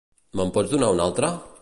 Me'n 0.39 0.53
pots 0.55 0.73
donar 0.73 0.91
una 0.97 1.09
altra? 1.09 1.35